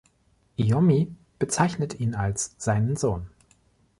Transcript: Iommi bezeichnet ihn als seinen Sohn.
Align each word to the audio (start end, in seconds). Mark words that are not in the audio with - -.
Iommi 0.57 1.15
bezeichnet 1.37 1.99
ihn 1.99 2.15
als 2.15 2.55
seinen 2.57 2.95
Sohn. 2.95 3.27